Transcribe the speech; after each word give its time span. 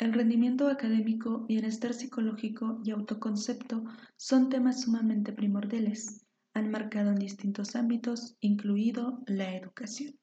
El 0.00 0.14
rendimiento 0.14 0.68
académico, 0.68 1.40
bienestar 1.40 1.92
psicológico 1.92 2.80
y 2.82 2.90
autoconcepto 2.90 3.84
son 4.16 4.48
temas 4.48 4.80
sumamente 4.80 5.30
primordiales. 5.30 6.24
Han 6.54 6.70
marcado 6.70 7.10
en 7.10 7.18
distintos 7.18 7.76
ámbitos, 7.76 8.34
incluido 8.40 9.22
la 9.26 9.54
educación. 9.54 10.18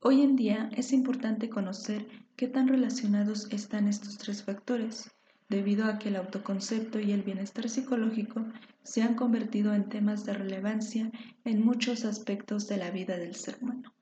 Hoy 0.00 0.22
en 0.22 0.36
día 0.36 0.70
es 0.74 0.94
importante 0.94 1.50
conocer 1.50 2.06
qué 2.34 2.48
tan 2.48 2.66
relacionados 2.66 3.46
están 3.50 3.88
estos 3.88 4.16
tres 4.16 4.42
factores, 4.42 5.10
debido 5.50 5.84
a 5.84 5.98
que 5.98 6.08
el 6.08 6.16
autoconcepto 6.16 6.98
y 6.98 7.12
el 7.12 7.24
bienestar 7.24 7.68
psicológico 7.68 8.46
se 8.84 9.02
han 9.02 9.16
convertido 9.16 9.74
en 9.74 9.90
temas 9.90 10.24
de 10.24 10.32
relevancia 10.32 11.12
en 11.44 11.62
muchos 11.62 12.06
aspectos 12.06 12.68
de 12.68 12.78
la 12.78 12.90
vida 12.90 13.18
del 13.18 13.34
ser 13.34 13.58
humano, 13.60 13.92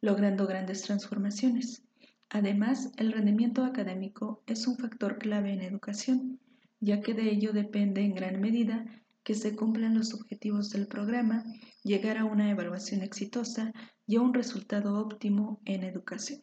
logrando 0.00 0.46
grandes 0.46 0.82
transformaciones. 0.82 1.85
Además, 2.30 2.92
el 2.96 3.12
rendimiento 3.12 3.64
académico 3.64 4.42
es 4.46 4.66
un 4.66 4.76
factor 4.76 5.18
clave 5.18 5.52
en 5.52 5.62
educación, 5.62 6.40
ya 6.80 7.00
que 7.00 7.14
de 7.14 7.30
ello 7.30 7.52
depende 7.52 8.02
en 8.02 8.14
gran 8.14 8.40
medida 8.40 8.84
que 9.22 9.34
se 9.34 9.54
cumplan 9.54 9.96
los 9.96 10.12
objetivos 10.12 10.70
del 10.70 10.86
programa, 10.86 11.44
llegar 11.82 12.18
a 12.18 12.24
una 12.24 12.50
evaluación 12.50 13.02
exitosa 13.02 13.72
y 14.06 14.16
a 14.16 14.20
un 14.20 14.34
resultado 14.34 14.98
óptimo 14.98 15.60
en 15.64 15.84
educación. 15.84 16.42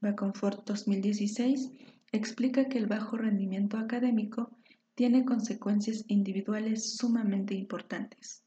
Baconfort 0.00 0.66
2016 0.66 1.70
explica 2.12 2.68
que 2.68 2.78
el 2.78 2.86
bajo 2.86 3.16
rendimiento 3.16 3.76
académico 3.78 4.50
tiene 4.94 5.24
consecuencias 5.24 6.04
individuales 6.08 6.96
sumamente 6.96 7.54
importantes, 7.54 8.44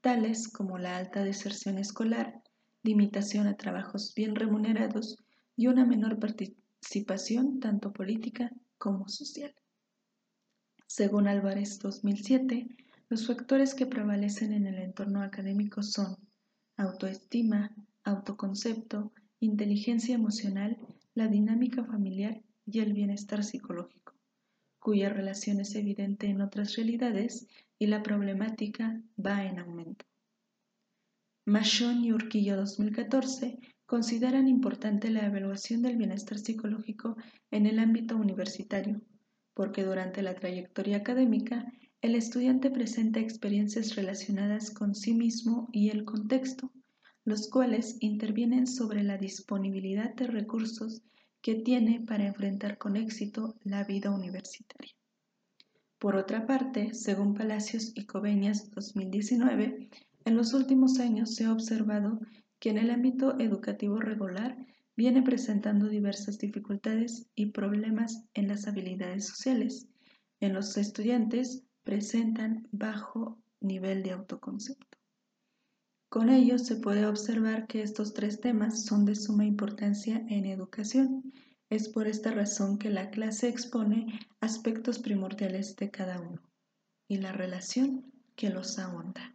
tales 0.00 0.48
como 0.48 0.78
la 0.78 0.96
alta 0.96 1.24
deserción 1.24 1.78
escolar, 1.78 2.42
limitación 2.82 3.46
a 3.46 3.56
trabajos 3.56 4.12
bien 4.14 4.34
remunerados 4.34 5.23
y 5.56 5.66
una 5.68 5.84
menor 5.84 6.18
participación 6.18 7.60
tanto 7.60 7.92
política 7.92 8.50
como 8.78 9.08
social. 9.08 9.54
Según 10.86 11.28
Álvarez 11.28 11.78
2007, 11.78 12.68
los 13.08 13.26
factores 13.26 13.74
que 13.74 13.86
prevalecen 13.86 14.52
en 14.52 14.66
el 14.66 14.78
entorno 14.78 15.22
académico 15.22 15.82
son 15.82 16.16
autoestima, 16.76 17.74
autoconcepto, 18.04 19.12
inteligencia 19.40 20.14
emocional, 20.14 20.78
la 21.14 21.28
dinámica 21.28 21.84
familiar 21.84 22.42
y 22.66 22.80
el 22.80 22.92
bienestar 22.92 23.44
psicológico, 23.44 24.14
cuya 24.78 25.08
relación 25.08 25.60
es 25.60 25.74
evidente 25.74 26.26
en 26.26 26.40
otras 26.40 26.76
realidades 26.76 27.46
y 27.78 27.86
la 27.86 28.02
problemática 28.02 29.00
va 29.24 29.44
en 29.44 29.58
aumento. 29.58 30.04
Machón 31.46 32.04
y 32.04 32.12
Urquillo 32.12 32.56
2014 32.56 33.58
consideran 33.94 34.48
importante 34.48 35.08
la 35.08 35.24
evaluación 35.24 35.80
del 35.80 35.96
bienestar 35.96 36.40
psicológico 36.40 37.16
en 37.52 37.64
el 37.64 37.78
ámbito 37.78 38.16
universitario, 38.16 39.00
porque 39.54 39.84
durante 39.84 40.20
la 40.20 40.34
trayectoria 40.34 40.96
académica 40.96 41.72
el 42.00 42.16
estudiante 42.16 42.72
presenta 42.72 43.20
experiencias 43.20 43.94
relacionadas 43.94 44.72
con 44.72 44.96
sí 44.96 45.14
mismo 45.14 45.68
y 45.70 45.90
el 45.90 46.04
contexto, 46.04 46.72
los 47.24 47.48
cuales 47.48 47.96
intervienen 48.00 48.66
sobre 48.66 49.04
la 49.04 49.16
disponibilidad 49.16 50.12
de 50.16 50.26
recursos 50.26 51.02
que 51.40 51.54
tiene 51.54 52.00
para 52.00 52.26
enfrentar 52.26 52.78
con 52.78 52.96
éxito 52.96 53.54
la 53.62 53.84
vida 53.84 54.10
universitaria. 54.10 54.92
Por 56.00 56.16
otra 56.16 56.48
parte, 56.48 56.94
según 56.94 57.34
Palacios 57.34 57.92
y 57.94 58.06
Coveñas 58.06 58.72
2019, 58.72 59.88
en 60.24 60.36
los 60.36 60.52
últimos 60.52 60.98
años 60.98 61.36
se 61.36 61.44
ha 61.44 61.52
observado 61.52 62.18
que 62.64 62.70
en 62.70 62.78
el 62.78 62.90
ámbito 62.90 63.38
educativo 63.40 64.00
regular 64.00 64.56
viene 64.96 65.20
presentando 65.20 65.86
diversas 65.86 66.38
dificultades 66.38 67.26
y 67.34 67.50
problemas 67.52 68.24
en 68.32 68.48
las 68.48 68.66
habilidades 68.66 69.26
sociales. 69.26 69.86
En 70.40 70.54
los 70.54 70.78
estudiantes 70.78 71.62
presentan 71.82 72.66
bajo 72.72 73.38
nivel 73.60 74.02
de 74.02 74.12
autoconcepto. 74.12 74.96
Con 76.08 76.30
ello 76.30 76.56
se 76.56 76.76
puede 76.76 77.04
observar 77.04 77.66
que 77.66 77.82
estos 77.82 78.14
tres 78.14 78.40
temas 78.40 78.86
son 78.86 79.04
de 79.04 79.14
suma 79.14 79.44
importancia 79.44 80.24
en 80.30 80.46
educación. 80.46 81.34
Es 81.68 81.90
por 81.90 82.08
esta 82.08 82.30
razón 82.30 82.78
que 82.78 82.88
la 82.88 83.10
clase 83.10 83.46
expone 83.46 84.20
aspectos 84.40 84.98
primordiales 84.98 85.76
de 85.76 85.90
cada 85.90 86.18
uno 86.18 86.40
y 87.08 87.18
la 87.18 87.32
relación 87.32 88.10
que 88.36 88.48
los 88.48 88.78
ahonda. 88.78 89.33